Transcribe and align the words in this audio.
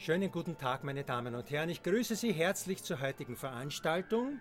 Schönen 0.00 0.30
guten 0.30 0.56
Tag, 0.56 0.84
meine 0.84 1.02
Damen 1.02 1.34
und 1.34 1.50
Herren. 1.50 1.70
Ich 1.70 1.82
grüße 1.82 2.14
Sie 2.14 2.30
herzlich 2.32 2.84
zur 2.84 3.00
heutigen 3.00 3.34
Veranstaltung. 3.34 4.38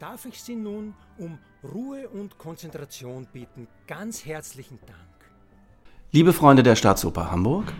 Darf 0.00 0.24
ich 0.24 0.42
Sie 0.42 0.56
nun 0.56 0.92
um 1.18 1.38
Ruhe 1.62 2.08
und 2.08 2.36
Konzentration 2.36 3.28
bitten? 3.32 3.68
Ganz 3.86 4.26
herzlichen 4.26 4.80
Dank. 4.86 5.30
Liebe 6.10 6.32
Freunde 6.32 6.64
der 6.64 6.74
Staatsoper 6.74 7.30
Hamburg, 7.30 7.72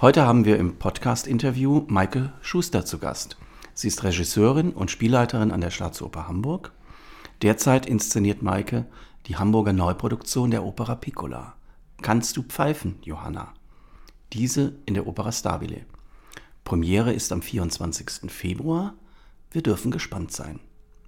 heute 0.00 0.26
haben 0.26 0.44
wir 0.44 0.58
im 0.58 0.76
Podcast-Interview 0.76 1.84
Maike 1.86 2.32
Schuster 2.40 2.84
zu 2.84 2.98
Gast. 2.98 3.36
Sie 3.72 3.86
ist 3.86 4.02
Regisseurin 4.02 4.72
und 4.72 4.90
Spielleiterin 4.90 5.52
an 5.52 5.60
der 5.60 5.70
Staatsoper 5.70 6.26
Hamburg. 6.26 6.72
Derzeit 7.42 7.86
inszeniert 7.86 8.42
Maike 8.42 8.84
die 9.26 9.36
Hamburger 9.36 9.72
Neuproduktion 9.72 10.50
der 10.50 10.64
Opera 10.64 10.96
Piccola. 10.96 11.54
Kannst 12.02 12.36
du 12.36 12.42
pfeifen, 12.42 12.98
Johanna? 13.02 13.54
Diese 14.32 14.74
in 14.86 14.94
der 14.94 15.06
Opera 15.06 15.30
Stabile. 15.30 15.86
Premiere 16.64 17.12
ist 17.12 17.30
am 17.30 17.42
24. 17.42 18.30
Februar. 18.32 18.94
Wir 19.50 19.62
dürfen 19.62 19.90
gespannt 19.90 20.32
sein. 20.32 20.60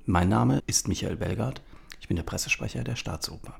Mein 0.05 0.29
Name 0.29 0.63
ist 0.67 0.87
Michael 0.87 1.17
Belgard. 1.17 1.63
Ich 1.99 2.09
bin 2.09 2.17
der 2.17 2.25
Pressesprecher 2.25 2.85
der 2.85 2.95
Staatsoper. 2.95 3.55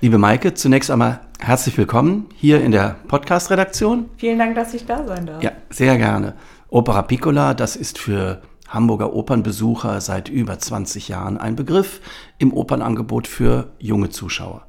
Liebe 0.00 0.16
Maike, 0.16 0.54
zunächst 0.54 0.90
einmal 0.90 1.20
herzlich 1.38 1.76
willkommen 1.76 2.30
hier 2.36 2.62
in 2.62 2.72
der 2.72 2.96
Podcast-Redaktion. 3.08 4.08
Vielen 4.16 4.38
Dank, 4.38 4.54
dass 4.54 4.72
ich 4.72 4.86
da 4.86 5.04
sein 5.06 5.26
darf. 5.26 5.42
Ja, 5.42 5.52
sehr 5.68 5.98
gerne. 5.98 6.34
Opera 6.70 7.02
Piccola, 7.02 7.52
das 7.52 7.76
ist 7.76 7.98
für 7.98 8.40
Hamburger 8.74 9.14
Opernbesucher 9.14 10.00
seit 10.00 10.28
über 10.28 10.58
20 10.58 11.08
Jahren 11.08 11.38
ein 11.38 11.54
Begriff 11.54 12.00
im 12.38 12.52
Opernangebot 12.52 13.28
für 13.28 13.72
junge 13.78 14.10
Zuschauer. 14.10 14.66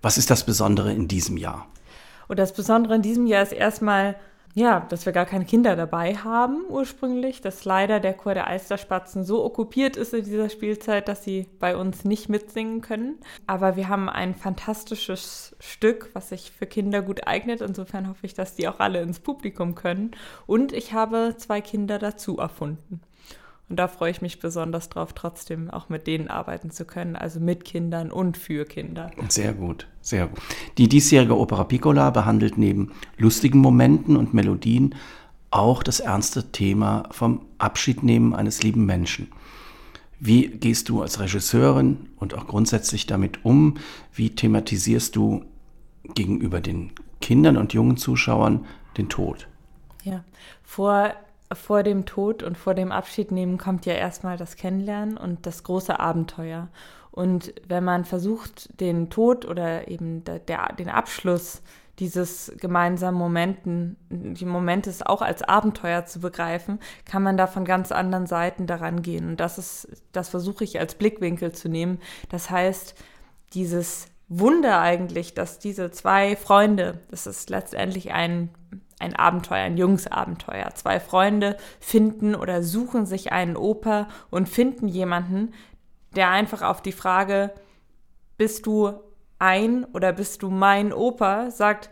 Was 0.00 0.16
ist 0.16 0.30
das 0.30 0.46
Besondere 0.46 0.92
in 0.92 1.06
diesem 1.06 1.36
Jahr? 1.36 1.66
Und 2.28 2.38
das 2.38 2.54
Besondere 2.54 2.96
in 2.96 3.02
diesem 3.02 3.26
Jahr 3.26 3.42
ist 3.42 3.52
erstmal, 3.52 4.16
ja, 4.54 4.86
dass 4.88 5.04
wir 5.04 5.12
gar 5.12 5.26
keine 5.26 5.44
Kinder 5.44 5.76
dabei 5.76 6.14
haben 6.14 6.64
ursprünglich, 6.70 7.42
dass 7.42 7.66
leider 7.66 8.00
der 8.00 8.14
Chor 8.14 8.32
der 8.32 8.46
Alsterspatzen 8.46 9.22
so 9.22 9.44
okkupiert 9.44 9.98
ist 9.98 10.14
in 10.14 10.24
dieser 10.24 10.48
Spielzeit, 10.48 11.06
dass 11.08 11.22
sie 11.22 11.46
bei 11.60 11.76
uns 11.76 12.04
nicht 12.04 12.30
mitsingen 12.30 12.80
können. 12.80 13.18
Aber 13.46 13.76
wir 13.76 13.88
haben 13.88 14.08
ein 14.08 14.34
fantastisches 14.34 15.54
Stück, 15.60 16.08
was 16.14 16.30
sich 16.30 16.52
für 16.52 16.66
Kinder 16.66 17.02
gut 17.02 17.26
eignet. 17.26 17.60
Insofern 17.60 18.08
hoffe 18.08 18.24
ich, 18.24 18.32
dass 18.32 18.54
die 18.54 18.66
auch 18.66 18.80
alle 18.80 19.02
ins 19.02 19.20
Publikum 19.20 19.74
können. 19.74 20.12
Und 20.46 20.72
ich 20.72 20.94
habe 20.94 21.34
zwei 21.36 21.60
Kinder 21.60 21.98
dazu 21.98 22.38
erfunden. 22.38 23.02
Und 23.68 23.76
da 23.76 23.88
freue 23.88 24.12
ich 24.12 24.22
mich 24.22 24.38
besonders 24.38 24.88
drauf, 24.88 25.12
trotzdem 25.12 25.70
auch 25.70 25.88
mit 25.88 26.06
denen 26.06 26.28
arbeiten 26.28 26.70
zu 26.70 26.84
können, 26.84 27.16
also 27.16 27.40
mit 27.40 27.64
Kindern 27.64 28.12
und 28.12 28.36
für 28.36 28.64
Kinder. 28.64 29.10
Sehr 29.28 29.54
gut, 29.54 29.88
sehr 30.00 30.28
gut. 30.28 30.38
Die 30.78 30.88
diesjährige 30.88 31.36
Opera 31.36 31.64
Piccola 31.64 32.10
behandelt 32.10 32.58
neben 32.58 32.92
lustigen 33.18 33.58
Momenten 33.58 34.16
und 34.16 34.34
Melodien 34.34 34.94
auch 35.50 35.82
das 35.82 36.00
ernste 36.00 36.52
Thema 36.52 37.08
vom 37.10 37.40
Abschiednehmen 37.58 38.34
eines 38.34 38.62
lieben 38.62 38.86
Menschen. 38.86 39.28
Wie 40.20 40.48
gehst 40.48 40.88
du 40.88 41.02
als 41.02 41.18
Regisseurin 41.18 42.08
und 42.16 42.34
auch 42.34 42.46
grundsätzlich 42.46 43.06
damit 43.06 43.44
um? 43.44 43.78
Wie 44.14 44.30
thematisierst 44.30 45.14
du 45.16 45.44
gegenüber 46.14 46.60
den 46.60 46.92
Kindern 47.20 47.56
und 47.56 47.74
jungen 47.74 47.96
Zuschauern 47.96 48.64
den 48.96 49.08
Tod? 49.08 49.48
Ja, 50.04 50.24
vor 50.62 51.12
vor 51.52 51.82
dem 51.82 52.06
Tod 52.06 52.42
und 52.42 52.58
vor 52.58 52.74
dem 52.74 52.92
Abschiednehmen 52.92 53.58
kommt 53.58 53.86
ja 53.86 53.94
erstmal 53.94 54.36
das 54.36 54.56
Kennenlernen 54.56 55.16
und 55.16 55.46
das 55.46 55.62
große 55.62 55.98
Abenteuer. 55.98 56.68
Und 57.10 57.54
wenn 57.66 57.84
man 57.84 58.04
versucht, 58.04 58.80
den 58.80 59.08
Tod 59.08 59.46
oder 59.46 59.88
eben 59.88 60.24
der, 60.24 60.38
der, 60.38 60.74
den 60.78 60.90
Abschluss 60.90 61.62
dieses 61.98 62.52
gemeinsamen 62.60 63.16
Momenten, 63.16 63.96
die 64.10 64.44
Momentes 64.44 65.02
auch 65.02 65.22
als 65.22 65.42
Abenteuer 65.42 66.04
zu 66.04 66.20
begreifen, 66.20 66.78
kann 67.06 67.22
man 67.22 67.38
da 67.38 67.46
von 67.46 67.64
ganz 67.64 67.90
anderen 67.90 68.26
Seiten 68.26 68.66
daran 68.66 69.00
gehen. 69.00 69.28
Und 69.28 69.40
das 69.40 69.56
ist, 69.56 69.88
das 70.12 70.28
versuche 70.28 70.64
ich 70.64 70.78
als 70.78 70.94
Blickwinkel 70.94 71.52
zu 71.52 71.68
nehmen. 71.68 71.98
Das 72.28 72.50
heißt, 72.50 72.94
dieses 73.54 74.08
Wunder 74.28 74.80
eigentlich, 74.80 75.34
dass 75.34 75.58
diese 75.58 75.90
zwei 75.90 76.36
Freunde, 76.36 77.00
das 77.10 77.26
ist 77.26 77.48
letztendlich 77.48 78.12
ein 78.12 78.50
ein 78.98 79.14
Abenteuer, 79.14 79.64
ein 79.64 79.76
Jungsabenteuer. 79.76 80.74
Zwei 80.74 81.00
Freunde 81.00 81.56
finden 81.80 82.34
oder 82.34 82.62
suchen 82.62 83.06
sich 83.06 83.32
einen 83.32 83.56
Oper 83.56 84.08
und 84.30 84.48
finden 84.48 84.88
jemanden, 84.88 85.52
der 86.14 86.30
einfach 86.30 86.62
auf 86.62 86.80
die 86.82 86.92
Frage, 86.92 87.52
bist 88.38 88.66
du 88.66 88.92
ein 89.38 89.84
oder 89.84 90.12
bist 90.12 90.42
du 90.42 90.50
mein 90.50 90.92
Opa, 90.92 91.50
sagt, 91.50 91.90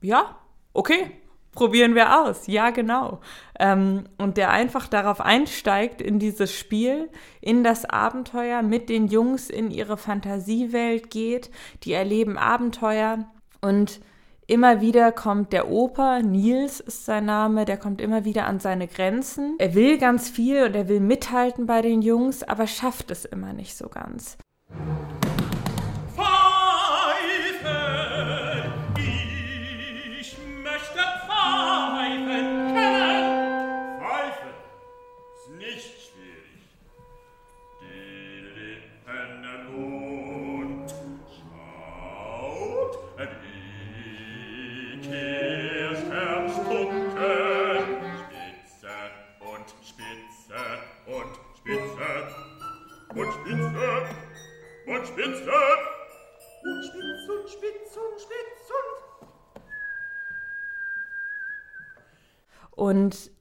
ja, 0.00 0.36
okay, 0.72 1.10
probieren 1.52 1.94
wir 1.94 2.22
aus. 2.22 2.46
Ja, 2.46 2.70
genau. 2.70 3.20
Ähm, 3.58 4.04
und 4.18 4.36
der 4.36 4.50
einfach 4.50 4.88
darauf 4.88 5.20
einsteigt 5.20 6.02
in 6.02 6.18
dieses 6.18 6.52
Spiel, 6.52 7.08
in 7.40 7.64
das 7.64 7.84
Abenteuer, 7.84 8.62
mit 8.62 8.88
den 8.88 9.06
Jungs 9.06 9.50
in 9.50 9.70
ihre 9.70 9.96
Fantasiewelt 9.96 11.10
geht. 11.10 11.50
Die 11.84 11.92
erleben 11.92 12.38
Abenteuer 12.38 13.26
und 13.60 14.00
Immer 14.46 14.82
wieder 14.82 15.10
kommt 15.10 15.54
der 15.54 15.70
Opa, 15.70 16.20
Nils 16.20 16.78
ist 16.80 17.06
sein 17.06 17.24
Name, 17.24 17.64
der 17.64 17.78
kommt 17.78 18.02
immer 18.02 18.26
wieder 18.26 18.46
an 18.46 18.60
seine 18.60 18.86
Grenzen. 18.86 19.56
Er 19.58 19.74
will 19.74 19.96
ganz 19.96 20.28
viel 20.28 20.64
und 20.64 20.74
er 20.74 20.86
will 20.86 21.00
mithalten 21.00 21.64
bei 21.64 21.80
den 21.80 22.02
Jungs, 22.02 22.42
aber 22.42 22.66
schafft 22.66 23.10
es 23.10 23.24
immer 23.24 23.54
nicht 23.54 23.74
so 23.74 23.88
ganz. 23.88 24.36
Und 62.94 63.32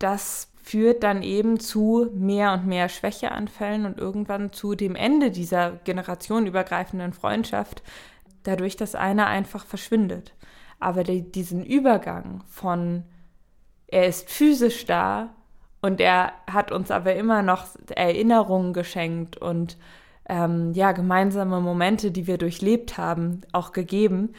das 0.00 0.50
führt 0.60 1.04
dann 1.04 1.22
eben 1.22 1.60
zu 1.60 2.10
mehr 2.12 2.52
und 2.54 2.66
mehr 2.66 2.88
Schwächeanfällen 2.88 3.86
und 3.86 3.98
irgendwann 3.98 4.52
zu 4.52 4.74
dem 4.74 4.96
Ende 4.96 5.30
dieser 5.30 5.78
generationenübergreifenden 5.84 7.12
Freundschaft, 7.12 7.84
dadurch, 8.42 8.76
dass 8.76 8.96
einer 8.96 9.28
einfach 9.28 9.64
verschwindet. 9.64 10.34
Aber 10.80 11.04
die, 11.04 11.22
diesen 11.22 11.64
Übergang 11.64 12.42
von 12.48 13.04
er 13.86 14.08
ist 14.08 14.28
physisch 14.28 14.84
da 14.86 15.30
und 15.80 16.00
er 16.00 16.32
hat 16.50 16.72
uns 16.72 16.90
aber 16.90 17.14
immer 17.14 17.42
noch 17.42 17.68
Erinnerungen 17.94 18.72
geschenkt 18.72 19.36
und 19.36 19.78
ähm, 20.28 20.72
ja, 20.72 20.90
gemeinsame 20.90 21.60
Momente, 21.60 22.10
die 22.10 22.26
wir 22.26 22.38
durchlebt 22.38 22.98
haben, 22.98 23.42
auch 23.52 23.70
gegeben, 23.70 24.34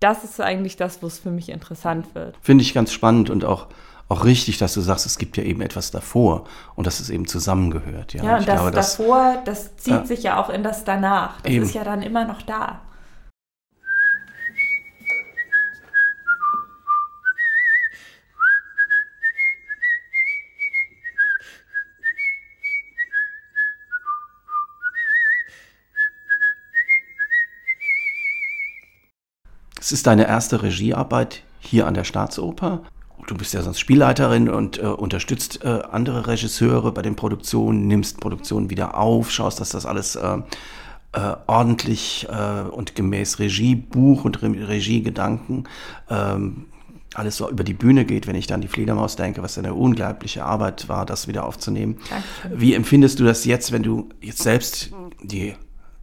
das 0.00 0.24
ist 0.24 0.40
eigentlich 0.40 0.76
das, 0.76 1.02
wo 1.02 1.06
es 1.06 1.18
für 1.18 1.30
mich 1.30 1.48
interessant 1.48 2.14
wird. 2.14 2.36
Finde 2.40 2.62
ich 2.62 2.74
ganz 2.74 2.92
spannend 2.92 3.30
und 3.30 3.44
auch, 3.44 3.68
auch 4.08 4.24
richtig, 4.24 4.58
dass 4.58 4.74
du 4.74 4.80
sagst, 4.80 5.06
es 5.06 5.18
gibt 5.18 5.36
ja 5.36 5.42
eben 5.42 5.60
etwas 5.62 5.90
davor 5.90 6.44
und 6.74 6.86
dass 6.86 7.00
es 7.00 7.10
eben 7.10 7.26
zusammengehört. 7.26 8.14
Ja, 8.14 8.22
ja 8.22 8.36
und, 8.36 8.48
das 8.48 8.56
glaube, 8.56 8.70
davor, 8.70 9.42
das 9.44 9.76
zieht 9.76 9.94
ja, 9.94 10.04
sich 10.04 10.22
ja 10.22 10.42
auch 10.42 10.50
in 10.50 10.62
das 10.62 10.84
danach. 10.84 11.40
Das 11.40 11.52
eben. 11.52 11.64
ist 11.64 11.74
ja 11.74 11.84
dann 11.84 12.02
immer 12.02 12.24
noch 12.26 12.42
da. 12.42 12.80
Es 29.86 29.92
ist 29.92 30.08
deine 30.08 30.26
erste 30.26 30.64
Regiearbeit 30.64 31.44
hier 31.60 31.86
an 31.86 31.94
der 31.94 32.02
Staatsoper. 32.02 32.82
Du 33.28 33.36
bist 33.36 33.54
ja 33.54 33.62
sonst 33.62 33.78
Spielleiterin 33.78 34.48
und 34.48 34.80
äh, 34.80 34.86
unterstützt 34.86 35.62
äh, 35.62 35.80
andere 35.88 36.26
Regisseure 36.26 36.90
bei 36.90 37.02
den 37.02 37.14
Produktionen, 37.14 37.86
nimmst 37.86 38.18
Produktionen 38.18 38.68
wieder 38.68 38.98
auf, 38.98 39.30
schaust, 39.30 39.60
dass 39.60 39.68
das 39.68 39.86
alles 39.86 40.16
äh, 40.16 40.38
äh 41.12 41.36
ordentlich 41.46 42.26
äh, 42.28 42.62
und 42.68 42.96
gemäß 42.96 43.38
Regiebuch 43.38 44.24
und 44.24 44.42
Re 44.42 44.48
Regiegedanken 44.66 45.68
ähm, 46.10 46.64
alles 47.14 47.36
so 47.36 47.48
über 47.48 47.62
die 47.62 47.72
Bühne 47.72 48.04
geht, 48.04 48.26
wenn 48.26 48.34
ich 48.34 48.48
dann 48.48 48.62
die 48.62 48.68
Fledermaus 48.68 49.14
denke, 49.14 49.44
was 49.44 49.56
eine 49.56 49.72
unglaubliche 49.72 50.44
Arbeit 50.44 50.88
war, 50.88 51.06
das 51.06 51.28
wieder 51.28 51.46
aufzunehmen. 51.46 51.98
Dankeschön. 52.10 52.60
Wie 52.60 52.74
empfindest 52.74 53.20
du 53.20 53.24
das 53.24 53.44
jetzt, 53.44 53.70
wenn 53.70 53.84
du 53.84 54.08
jetzt 54.20 54.42
selbst 54.42 54.90
die 55.22 55.54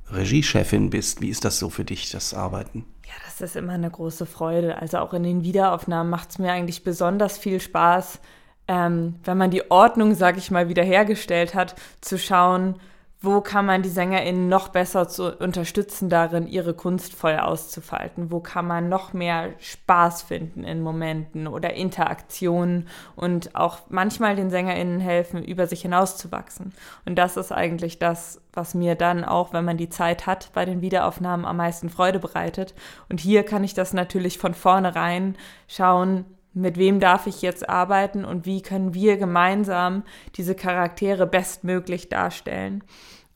Regiechefin 0.09 0.89
bist? 0.89 1.19
Wie 1.19 1.27
ist 1.27 1.43
das 1.43 1.59
so 1.59 1.69
für 1.69 1.83
dich, 1.83 2.11
das 2.11 2.33
Arbeiten? 2.33 2.85
Ja, 3.05 3.13
das 3.25 3.41
ist 3.41 3.55
immer 3.55 3.73
eine 3.73 3.89
große 3.89 4.25
Freude. 4.25 4.77
Also 4.77 4.99
auch 4.99 5.13
in 5.13 5.23
den 5.23 5.43
Wiederaufnahmen 5.43 6.09
macht 6.09 6.31
es 6.31 6.39
mir 6.39 6.51
eigentlich 6.51 6.83
besonders 6.83 7.37
viel 7.37 7.59
Spaß, 7.59 8.19
ähm, 8.67 9.15
wenn 9.23 9.37
man 9.37 9.51
die 9.51 9.69
Ordnung, 9.69 10.15
sag 10.15 10.37
ich 10.37 10.49
mal, 10.51 10.69
wiederhergestellt 10.69 11.53
hat, 11.53 11.75
zu 12.01 12.17
schauen, 12.17 12.79
wo 13.23 13.39
kann 13.39 13.65
man 13.65 13.81
die 13.81 13.89
SängerInnen 13.89 14.49
noch 14.49 14.67
besser 14.67 15.07
zu 15.07 15.33
unterstützen 15.37 16.09
darin, 16.09 16.45
ihre 16.45 16.73
Kunst 16.73 17.15
voll 17.15 17.37
auszufalten? 17.37 18.31
Wo 18.31 18.41
kann 18.41 18.67
man 18.67 18.89
noch 18.89 19.13
mehr 19.13 19.53
Spaß 19.59 20.23
finden 20.23 20.65
in 20.65 20.81
Momenten 20.81 21.47
oder 21.47 21.73
Interaktionen 21.73 22.89
und 23.15 23.55
auch 23.55 23.79
manchmal 23.87 24.35
den 24.35 24.49
SängerInnen 24.49 24.99
helfen, 24.99 25.41
über 25.41 25.67
sich 25.67 25.83
hinauszuwachsen? 25.83 26.73
Und 27.05 27.15
das 27.15 27.37
ist 27.37 27.53
eigentlich 27.53 27.97
das, 27.97 28.41
was 28.51 28.73
mir 28.75 28.95
dann 28.95 29.23
auch, 29.23 29.53
wenn 29.53 29.63
man 29.63 29.77
die 29.77 29.89
Zeit 29.89 30.27
hat, 30.27 30.51
bei 30.53 30.65
den 30.65 30.81
Wiederaufnahmen 30.81 31.45
am 31.45 31.55
meisten 31.55 31.89
Freude 31.89 32.19
bereitet. 32.19 32.73
Und 33.07 33.21
hier 33.21 33.43
kann 33.43 33.63
ich 33.63 33.73
das 33.73 33.93
natürlich 33.93 34.37
von 34.37 34.53
vornherein 34.53 35.37
schauen, 35.69 36.25
mit 36.53 36.77
wem 36.77 36.99
darf 36.99 37.27
ich 37.27 37.41
jetzt 37.41 37.67
arbeiten 37.69 38.25
und 38.25 38.45
wie 38.45 38.61
können 38.61 38.93
wir 38.93 39.17
gemeinsam 39.17 40.03
diese 40.35 40.55
Charaktere 40.55 41.25
bestmöglich 41.25 42.09
darstellen. 42.09 42.83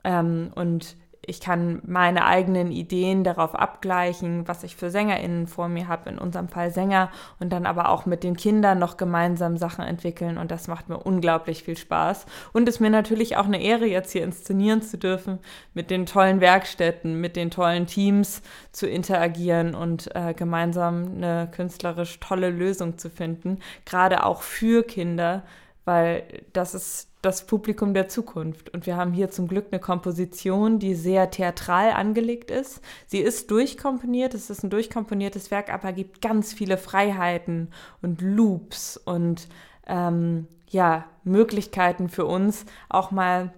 Ähm, 0.03 0.51
und 0.55 0.95
ich 1.27 1.41
kann 1.41 1.81
meine 1.85 2.25
eigenen 2.25 2.71
Ideen 2.71 3.25
darauf 3.25 3.53
abgleichen, 3.53 4.47
was 4.47 4.63
ich 4.63 4.77
für 4.77 4.89
SängerInnen 4.89 5.45
vor 5.45 5.67
mir 5.67 5.89
habe, 5.89 6.09
in 6.09 6.17
unserem 6.17 6.47
Fall 6.47 6.71
Sänger, 6.71 7.11
und 7.39 7.51
dann 7.51 7.65
aber 7.65 7.89
auch 7.89 8.05
mit 8.05 8.23
den 8.23 8.37
Kindern 8.37 8.79
noch 8.79 8.95
gemeinsam 8.95 9.57
Sachen 9.57 9.83
entwickeln. 9.83 10.37
Und 10.37 10.51
das 10.51 10.69
macht 10.69 10.87
mir 10.87 10.97
unglaublich 10.97 11.63
viel 11.63 11.77
Spaß. 11.77 12.25
Und 12.53 12.69
es 12.69 12.75
ist 12.75 12.79
mir 12.79 12.89
natürlich 12.89 13.35
auch 13.35 13.45
eine 13.45 13.61
Ehre, 13.61 13.85
jetzt 13.85 14.13
hier 14.13 14.23
inszenieren 14.23 14.81
zu 14.81 14.97
dürfen, 14.97 15.39
mit 15.73 15.91
den 15.91 16.05
tollen 16.05 16.39
Werkstätten, 16.39 17.19
mit 17.19 17.35
den 17.35 17.51
tollen 17.51 17.87
Teams 17.87 18.41
zu 18.71 18.87
interagieren 18.87 19.75
und 19.75 20.15
äh, 20.15 20.33
gemeinsam 20.33 21.17
eine 21.17 21.49
künstlerisch 21.51 22.21
tolle 22.21 22.49
Lösung 22.49 22.97
zu 22.97 23.09
finden, 23.09 23.59
gerade 23.83 24.23
auch 24.23 24.41
für 24.41 24.83
Kinder, 24.83 25.43
weil 25.83 26.23
das 26.53 26.73
ist 26.73 27.09
das 27.27 27.45
Publikum 27.45 27.93
der 27.93 28.07
Zukunft. 28.07 28.73
Und 28.73 28.85
wir 28.85 28.95
haben 28.95 29.11
hier 29.11 29.29
zum 29.29 29.49
Glück 29.49 29.67
eine 29.71 29.81
Komposition, 29.81 30.79
die 30.79 30.95
sehr 30.95 31.29
theatral 31.29 31.91
angelegt 31.91 32.49
ist. 32.49 32.81
Sie 33.05 33.19
ist 33.19 33.51
durchkomponiert, 33.51 34.33
es 34.33 34.49
ist 34.49 34.63
ein 34.63 34.69
durchkomponiertes 34.69 35.51
Werk, 35.51 35.71
aber 35.73 35.91
gibt 35.91 36.21
ganz 36.21 36.53
viele 36.53 36.77
Freiheiten 36.77 37.69
und 38.01 38.21
Loops 38.21 38.95
und 38.95 39.49
ähm, 39.87 40.47
ja, 40.69 41.05
Möglichkeiten 41.25 42.07
für 42.07 42.25
uns, 42.25 42.65
auch 42.87 43.11
mal 43.11 43.53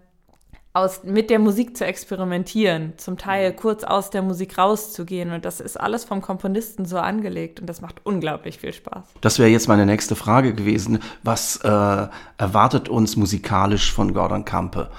aus, 0.73 1.03
mit 1.03 1.29
der 1.29 1.39
Musik 1.39 1.75
zu 1.75 1.85
experimentieren, 1.85 2.93
zum 2.97 3.17
Teil 3.17 3.53
kurz 3.53 3.83
aus 3.83 4.11
der 4.11 4.21
Musik 4.21 4.57
rauszugehen. 4.57 5.31
Und 5.31 5.45
das 5.45 5.59
ist 5.59 5.79
alles 5.79 6.05
vom 6.05 6.21
Komponisten 6.21 6.85
so 6.85 6.97
angelegt 6.97 7.59
und 7.59 7.67
das 7.67 7.81
macht 7.81 8.01
unglaublich 8.03 8.59
viel 8.59 8.73
Spaß. 8.73 9.03
Das 9.21 9.39
wäre 9.39 9.49
jetzt 9.49 9.67
meine 9.67 9.85
nächste 9.85 10.15
Frage 10.15 10.53
gewesen. 10.53 10.99
Was 11.23 11.57
äh, 11.57 12.07
erwartet 12.37 12.87
uns 12.87 13.15
musikalisch 13.15 13.91
von 13.91 14.13
Gordon 14.13 14.45
Kampe? 14.45 14.89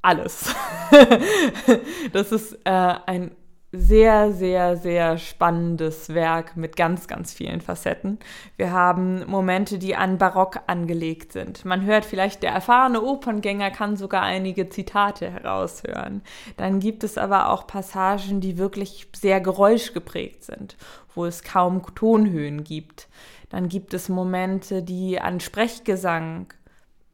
Alles. 0.00 0.54
das 2.12 2.32
ist 2.32 2.54
äh, 2.64 2.94
ein 3.06 3.32
sehr, 3.72 4.32
sehr, 4.32 4.76
sehr 4.76 5.18
spannendes 5.18 6.14
Werk 6.14 6.56
mit 6.56 6.76
ganz, 6.76 7.08
ganz 7.08 7.34
vielen 7.34 7.60
Facetten. 7.60 8.18
Wir 8.56 8.70
haben 8.70 9.24
Momente, 9.26 9.78
die 9.78 9.96
an 9.96 10.18
Barock 10.18 10.60
angelegt 10.66 11.32
sind. 11.32 11.64
Man 11.64 11.84
hört 11.84 12.04
vielleicht, 12.04 12.42
der 12.42 12.52
erfahrene 12.52 13.02
Operngänger 13.02 13.70
kann 13.70 13.96
sogar 13.96 14.22
einige 14.22 14.68
Zitate 14.68 15.30
heraushören. 15.30 16.22
Dann 16.56 16.80
gibt 16.80 17.02
es 17.04 17.18
aber 17.18 17.50
auch 17.50 17.66
Passagen, 17.66 18.40
die 18.40 18.56
wirklich 18.56 19.08
sehr 19.14 19.40
geräuschgeprägt 19.40 20.44
sind, 20.44 20.76
wo 21.14 21.24
es 21.24 21.42
kaum 21.42 21.82
Tonhöhen 21.94 22.62
gibt. 22.62 23.08
Dann 23.48 23.68
gibt 23.68 23.94
es 23.94 24.08
Momente, 24.08 24.82
die 24.82 25.20
an 25.20 25.40
Sprechgesang 25.40 26.52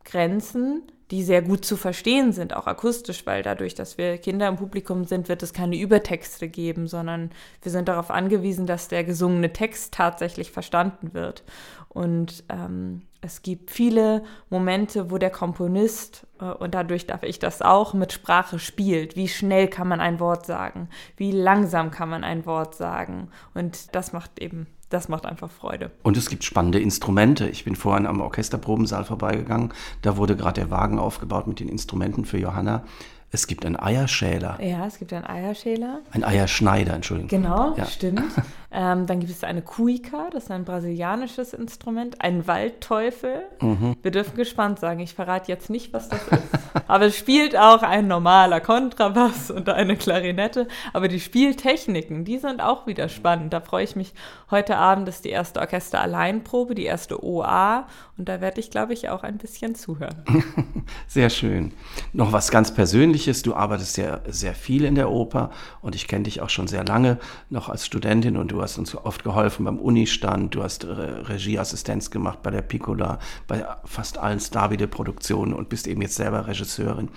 grenzen, 0.04 0.82
die 1.12 1.22
sehr 1.22 1.42
gut 1.42 1.66
zu 1.66 1.76
verstehen 1.76 2.32
sind, 2.32 2.56
auch 2.56 2.66
akustisch, 2.66 3.26
weil 3.26 3.42
dadurch, 3.42 3.74
dass 3.74 3.98
wir 3.98 4.16
Kinder 4.16 4.48
im 4.48 4.56
Publikum 4.56 5.04
sind, 5.04 5.28
wird 5.28 5.42
es 5.42 5.52
keine 5.52 5.76
Übertexte 5.76 6.48
geben, 6.48 6.88
sondern 6.88 7.30
wir 7.60 7.70
sind 7.70 7.86
darauf 7.86 8.10
angewiesen, 8.10 8.66
dass 8.66 8.88
der 8.88 9.04
gesungene 9.04 9.52
Text 9.52 9.92
tatsächlich 9.92 10.50
verstanden 10.50 11.12
wird. 11.12 11.44
Und 11.90 12.44
ähm, 12.48 13.02
es 13.20 13.42
gibt 13.42 13.70
viele 13.70 14.24
Momente, 14.48 15.10
wo 15.10 15.18
der 15.18 15.28
Komponist, 15.28 16.26
äh, 16.40 16.46
und 16.46 16.74
dadurch 16.74 17.06
darf 17.06 17.24
ich 17.24 17.38
das 17.38 17.60
auch, 17.60 17.92
mit 17.92 18.14
Sprache 18.14 18.58
spielt. 18.58 19.14
Wie 19.14 19.28
schnell 19.28 19.68
kann 19.68 19.88
man 19.88 20.00
ein 20.00 20.18
Wort 20.18 20.46
sagen? 20.46 20.88
Wie 21.18 21.30
langsam 21.30 21.90
kann 21.90 22.08
man 22.08 22.24
ein 22.24 22.46
Wort 22.46 22.74
sagen? 22.74 23.28
Und 23.52 23.94
das 23.94 24.14
macht 24.14 24.40
eben 24.40 24.66
das 24.92 25.08
macht 25.08 25.26
einfach 25.26 25.50
Freude. 25.50 25.90
Und 26.02 26.16
es 26.16 26.28
gibt 26.28 26.44
spannende 26.44 26.78
Instrumente. 26.78 27.48
Ich 27.48 27.64
bin 27.64 27.76
vorhin 27.76 28.06
am 28.06 28.20
Orchesterprobensaal 28.20 29.04
vorbeigegangen. 29.04 29.72
Da 30.02 30.16
wurde 30.16 30.36
gerade 30.36 30.60
der 30.60 30.70
Wagen 30.70 30.98
aufgebaut 30.98 31.46
mit 31.46 31.60
den 31.60 31.68
Instrumenten 31.68 32.24
für 32.24 32.38
Johanna. 32.38 32.84
Es 33.34 33.46
gibt 33.46 33.64
einen 33.64 33.76
Eierschäler. 33.80 34.58
Ja, 34.62 34.86
es 34.86 34.98
gibt 34.98 35.10
einen 35.14 35.24
Eierschäler. 35.24 36.00
Ein 36.10 36.22
Eierschneider, 36.22 36.92
Entschuldigung. 36.92 37.30
Genau, 37.30 37.74
ja. 37.78 37.86
stimmt. 37.86 38.30
ähm, 38.70 39.06
dann 39.06 39.20
gibt 39.20 39.32
es 39.32 39.42
eine 39.42 39.62
Cuica, 39.62 40.28
das 40.30 40.44
ist 40.44 40.50
ein 40.50 40.66
brasilianisches 40.66 41.54
Instrument. 41.54 42.20
Ein 42.20 42.46
Waldteufel. 42.46 43.44
Mhm. 43.62 43.96
Wir 44.02 44.10
dürfen 44.10 44.36
gespannt 44.36 44.80
sagen. 44.80 45.00
Ich 45.00 45.14
verrate 45.14 45.50
jetzt 45.50 45.70
nicht, 45.70 45.94
was 45.94 46.10
das 46.10 46.20
ist. 46.28 46.42
Aber 46.86 47.06
es 47.06 47.16
spielt 47.16 47.56
auch 47.56 47.82
ein 47.82 48.06
normaler 48.06 48.60
Kontrabass 48.60 49.50
und 49.50 49.66
eine 49.70 49.96
Klarinette. 49.96 50.68
Aber 50.92 51.08
die 51.08 51.20
Spieltechniken, 51.20 52.26
die 52.26 52.36
sind 52.36 52.60
auch 52.60 52.86
wieder 52.86 53.08
spannend. 53.08 53.54
Da 53.54 53.62
freue 53.62 53.84
ich 53.84 53.96
mich. 53.96 54.12
Heute 54.50 54.76
Abend 54.76 55.08
ist 55.08 55.24
die 55.24 55.30
erste 55.30 55.60
Orchester-Alleinprobe, 55.60 56.74
die 56.74 56.84
erste 56.84 57.24
OA. 57.24 57.86
Und 58.18 58.28
da 58.28 58.42
werde 58.42 58.60
ich, 58.60 58.70
glaube 58.70 58.92
ich, 58.92 59.08
auch 59.08 59.22
ein 59.22 59.38
bisschen 59.38 59.74
zuhören. 59.74 60.22
Sehr 61.06 61.30
schön. 61.30 61.72
Noch 62.12 62.32
was 62.32 62.50
ganz 62.50 62.74
Persönliches. 62.74 63.21
Du 63.24 63.54
arbeitest 63.54 63.96
ja 63.98 64.20
sehr 64.28 64.54
viel 64.54 64.84
in 64.84 64.94
der 64.94 65.10
Oper 65.10 65.50
und 65.80 65.94
ich 65.94 66.08
kenne 66.08 66.24
dich 66.24 66.40
auch 66.40 66.50
schon 66.50 66.66
sehr 66.66 66.84
lange, 66.84 67.18
noch 67.50 67.68
als 67.68 67.86
Studentin 67.86 68.36
und 68.36 68.50
du 68.50 68.60
hast 68.60 68.78
uns 68.78 68.96
oft 68.96 69.22
geholfen 69.22 69.64
beim 69.64 69.78
Unistand. 69.78 70.54
Du 70.54 70.62
hast 70.62 70.84
Regieassistenz 70.84 72.10
gemacht 72.10 72.42
bei 72.42 72.50
der 72.50 72.62
Piccola, 72.62 73.18
bei 73.46 73.64
fast 73.84 74.18
allen 74.18 74.40
Starvide-Produktionen 74.40 75.54
und 75.54 75.68
bist 75.68 75.86
eben 75.86 76.02
jetzt 76.02 76.16
selber 76.16 76.46
Regisseurin. 76.46 77.10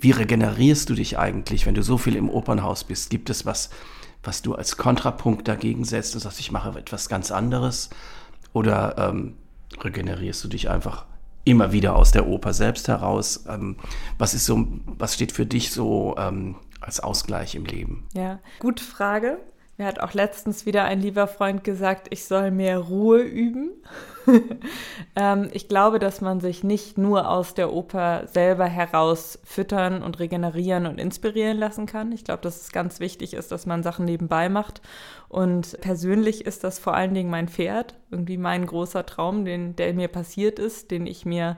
Wie 0.00 0.10
regenerierst 0.10 0.90
du 0.90 0.94
dich 0.94 1.18
eigentlich, 1.18 1.64
wenn 1.66 1.74
du 1.74 1.82
so 1.82 1.98
viel 1.98 2.16
im 2.16 2.28
Opernhaus 2.28 2.84
bist? 2.84 3.10
Gibt 3.10 3.30
es 3.30 3.46
was, 3.46 3.70
was 4.22 4.42
du 4.42 4.54
als 4.54 4.76
Kontrapunkt 4.76 5.46
dagegen 5.46 5.84
setzt 5.84 6.14
und 6.14 6.20
sagst, 6.20 6.40
ich 6.40 6.50
mache 6.50 6.78
etwas 6.78 7.08
ganz 7.08 7.30
anderes? 7.30 7.90
Oder 8.52 8.96
ähm, 8.98 9.34
regenerierst 9.80 10.42
du 10.44 10.48
dich 10.48 10.68
einfach 10.68 11.06
immer 11.44 11.72
wieder 11.72 11.96
aus 11.96 12.12
der 12.12 12.26
Oper 12.26 12.52
selbst 12.52 12.88
heraus? 12.88 13.44
Ähm, 13.48 13.76
was 14.18 14.34
ist 14.34 14.46
so, 14.46 14.66
was 14.86 15.14
steht 15.14 15.32
für 15.32 15.46
dich 15.46 15.70
so 15.70 16.14
ähm, 16.18 16.56
als 16.80 17.00
Ausgleich 17.00 17.54
im 17.54 17.64
Leben? 17.64 18.06
Ja, 18.14 18.40
gute 18.58 18.82
Frage. 18.84 19.38
Mir 19.82 19.88
hat 19.88 19.98
auch 19.98 20.14
letztens 20.14 20.64
wieder 20.64 20.84
ein 20.84 21.00
lieber 21.00 21.26
Freund 21.26 21.64
gesagt, 21.64 22.06
ich 22.10 22.24
soll 22.24 22.52
mehr 22.52 22.78
Ruhe 22.78 23.18
üben. 23.20 23.72
ähm, 25.16 25.48
ich 25.52 25.66
glaube, 25.66 25.98
dass 25.98 26.20
man 26.20 26.38
sich 26.38 26.62
nicht 26.62 26.98
nur 26.98 27.28
aus 27.28 27.54
der 27.54 27.72
Oper 27.72 28.28
selber 28.28 28.66
heraus 28.66 29.40
füttern 29.42 30.04
und 30.04 30.20
regenerieren 30.20 30.86
und 30.86 31.00
inspirieren 31.00 31.58
lassen 31.58 31.86
kann. 31.86 32.12
Ich 32.12 32.22
glaube, 32.22 32.42
dass 32.42 32.60
es 32.60 32.70
ganz 32.70 33.00
wichtig 33.00 33.34
ist, 33.34 33.50
dass 33.50 33.66
man 33.66 33.82
Sachen 33.82 34.04
nebenbei 34.04 34.48
macht. 34.48 34.82
Und 35.28 35.76
persönlich 35.80 36.46
ist 36.46 36.62
das 36.62 36.78
vor 36.78 36.94
allen 36.94 37.14
Dingen 37.14 37.30
mein 37.30 37.48
Pferd, 37.48 37.96
irgendwie 38.12 38.38
mein 38.38 38.66
großer 38.66 39.04
Traum, 39.04 39.44
den, 39.44 39.74
der 39.74 39.94
mir 39.94 40.06
passiert 40.06 40.60
ist, 40.60 40.92
den 40.92 41.08
ich 41.08 41.26
mir 41.26 41.56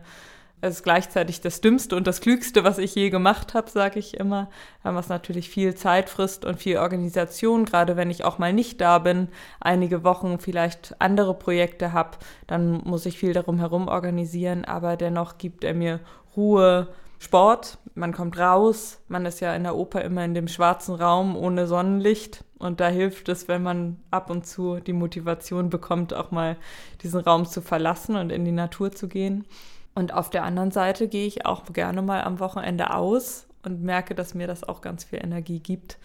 es 0.65 0.77
ist 0.77 0.83
gleichzeitig 0.83 1.43
das 1.43 1.61
Dümmste 1.61 1.95
und 1.95 2.07
das 2.07 2.23
Klügste, 2.23 2.65
was 2.65 2.79
ich 2.79 2.95
je 2.95 3.11
gemacht 3.11 3.53
habe, 3.53 3.71
sage 3.71 3.99
ich 3.99 4.15
immer, 4.15 4.49
was 4.83 5.09
natürlich 5.09 5.51
viel 5.51 5.75
Zeit 5.75 6.09
frisst 6.09 6.47
und 6.47 6.59
viel 6.59 6.79
Organisation. 6.79 7.67
Gerade 7.67 7.97
wenn 7.97 8.11
ich 8.11 8.25
auch 8.25 8.39
mal 8.39 8.53
nicht 8.53 8.81
da 8.81 8.99
bin, 8.99 9.29
einige 9.61 10.05
Wochen 10.05 10.39
vielleicht 10.39 10.97
andere 11.01 11.35
Projekte 11.35 11.93
habe, 11.93 12.17
dann 12.47 12.81
muss 12.85 13.05
ich 13.05 13.19
viel 13.19 13.35
darum 13.35 13.59
herum 13.59 13.89
organisieren, 13.89 14.65
aber 14.65 14.97
dennoch 14.97 15.37
gibt 15.37 15.65
er 15.65 15.75
mir 15.75 16.01
Ruhe, 16.35 16.89
Sport, 17.19 17.79
man 17.95 18.13
kommt 18.13 18.39
raus, 18.39 19.01
man 19.09 19.25
ist 19.25 19.41
ja 19.41 19.55
in 19.55 19.63
der 19.63 19.77
Oper 19.77 20.03
immer 20.03 20.25
in 20.25 20.35
dem 20.35 20.49
schwarzen 20.49 20.95
Raum 20.95 21.37
ohne 21.37 21.67
Sonnenlicht. 21.67 22.45
Und 22.59 22.81
da 22.81 22.89
hilft 22.89 23.29
es, 23.29 23.49
wenn 23.49 23.63
man 23.63 23.99
ab 24.11 24.31
und 24.31 24.47
zu 24.47 24.81
die 24.81 24.93
Motivation 24.93 25.69
bekommt, 25.69 26.15
auch 26.15 26.31
mal 26.31 26.57
diesen 27.03 27.21
Raum 27.21 27.45
zu 27.47 27.61
verlassen 27.61 28.17
und 28.17 28.31
in 28.31 28.45
die 28.45 28.53
Natur 28.53 28.93
zu 28.93 29.09
gehen. 29.09 29.47
Und 29.95 30.13
auf 30.13 30.31
der 30.31 30.45
anderen 30.45 30.71
Seite 30.71 31.09
gehe 31.09 31.27
ich 31.27 31.47
auch 31.47 31.65
gerne 31.73 32.03
mal 32.03 32.23
am 32.25 32.41
Wochenende 32.41 32.93
aus 32.93 33.47
und 33.63 33.83
merke, 33.83 34.15
dass 34.15 34.35
mir 34.35 34.47
das 34.47 34.65
auch 34.65 34.81
ganz 34.81 35.05
viel 35.05 35.23
Energie 35.23 35.61
gibt, 35.61 35.99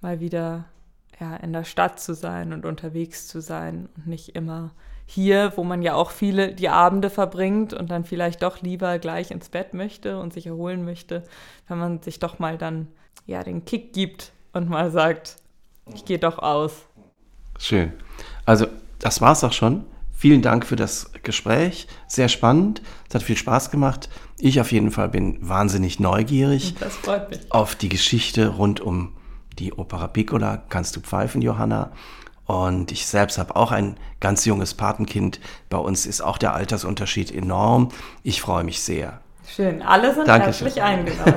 mal 0.00 0.20
wieder 0.20 0.64
ja, 1.20 1.36
in 1.36 1.52
der 1.52 1.64
Stadt 1.64 2.00
zu 2.00 2.14
sein 2.14 2.52
und 2.52 2.64
unterwegs 2.64 3.28
zu 3.28 3.40
sein 3.40 3.88
und 3.96 4.06
nicht 4.06 4.34
immer 4.34 4.70
hier, 5.06 5.52
wo 5.56 5.64
man 5.64 5.82
ja 5.82 5.94
auch 5.94 6.10
viele 6.10 6.54
die 6.54 6.68
Abende 6.68 7.10
verbringt 7.10 7.74
und 7.74 7.90
dann 7.90 8.04
vielleicht 8.04 8.42
doch 8.42 8.62
lieber 8.62 8.98
gleich 8.98 9.30
ins 9.30 9.48
Bett 9.48 9.74
möchte 9.74 10.18
und 10.18 10.32
sich 10.32 10.46
erholen 10.46 10.84
möchte, 10.84 11.24
wenn 11.68 11.78
man 11.78 12.00
sich 12.02 12.18
doch 12.18 12.38
mal 12.38 12.56
dann 12.56 12.88
ja 13.26 13.42
den 13.42 13.64
Kick 13.64 13.92
gibt 13.92 14.32
und 14.52 14.68
mal 14.68 14.90
sagt, 14.90 15.36
ich 15.94 16.04
gehe 16.04 16.18
doch 16.18 16.38
aus. 16.38 16.86
Schön. 17.58 17.92
Also, 18.46 18.66
das 18.98 19.20
war's 19.20 19.44
auch 19.44 19.52
schon. 19.52 19.84
Vielen 20.22 20.40
Dank 20.40 20.64
für 20.66 20.76
das 20.76 21.10
Gespräch. 21.24 21.88
Sehr 22.06 22.28
spannend. 22.28 22.80
Es 23.08 23.14
hat 23.16 23.24
viel 23.24 23.36
Spaß 23.36 23.72
gemacht. 23.72 24.08
Ich 24.38 24.60
auf 24.60 24.70
jeden 24.70 24.92
Fall 24.92 25.08
bin 25.08 25.36
wahnsinnig 25.40 25.98
neugierig 25.98 26.76
Das 26.78 26.94
freut 26.94 27.28
mich. 27.28 27.40
auf 27.50 27.74
die 27.74 27.88
Geschichte 27.88 28.46
rund 28.46 28.78
um 28.78 29.16
die 29.58 29.72
Opera 29.72 30.06
Piccola. 30.06 30.62
Kannst 30.68 30.94
du 30.94 31.00
pfeifen, 31.00 31.42
Johanna? 31.42 31.90
Und 32.44 32.92
ich 32.92 33.04
selbst 33.04 33.36
habe 33.36 33.56
auch 33.56 33.72
ein 33.72 33.96
ganz 34.20 34.44
junges 34.44 34.74
Patenkind. 34.74 35.40
Bei 35.68 35.78
uns 35.78 36.06
ist 36.06 36.20
auch 36.20 36.38
der 36.38 36.54
Altersunterschied 36.54 37.34
enorm. 37.34 37.88
Ich 38.22 38.40
freue 38.40 38.62
mich 38.62 38.80
sehr. 38.80 39.20
Schön. 39.48 39.82
Alle 39.82 40.14
sind 40.14 40.28
Dankeschön. 40.28 40.66
herzlich 40.68 40.84
eingeladen. 40.84 41.34